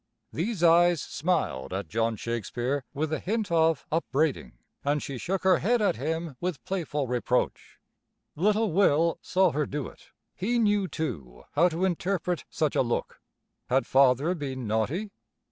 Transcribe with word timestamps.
These 0.33 0.63
eyes 0.63 0.99
smiled 0.99 1.71
at 1.73 1.87
John 1.87 2.15
Shakespeare 2.15 2.83
with 2.91 3.13
a 3.13 3.19
hint 3.19 3.51
of 3.51 3.85
upbraiding, 3.91 4.53
and 4.83 4.99
she 5.03 5.19
shook 5.19 5.43
her 5.43 5.59
head 5.59 5.79
at 5.79 5.95
him 5.95 6.35
with 6.41 6.65
playful 6.65 7.05
reproach. 7.05 7.77
Little 8.35 8.71
Will 8.71 9.19
saw 9.21 9.51
her 9.51 9.67
do 9.67 9.85
it. 9.85 10.07
He 10.33 10.57
knew 10.57 10.87
too 10.87 11.43
how 11.51 11.69
to 11.69 11.85
interpret 11.85 12.45
such 12.49 12.75
a 12.75 12.81
look. 12.81 13.21
Had 13.69 13.85
Father 13.85 14.33
been 14.33 14.65
naughty? 14.65 15.11